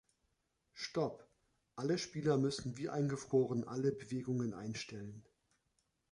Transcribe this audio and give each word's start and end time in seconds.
Stopp: 0.73 1.29
Alle 1.75 1.99
Spieler 1.99 2.35
müssen 2.39 2.75
wie 2.75 2.89
eingefroren 2.89 3.67
alle 3.67 3.91
Bewegungen 3.91 4.55
einstellen. 4.55 5.23